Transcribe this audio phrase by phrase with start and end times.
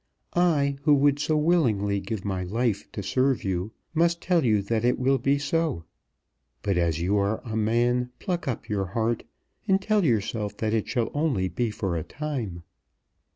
[0.33, 4.83] I, who would so willingly give my life to serve you, must tell you that
[4.83, 5.83] it will be so.
[6.63, 9.23] But as you are a man, pluck up your heart,
[9.67, 12.63] and tell yourself that it shall only be for a time.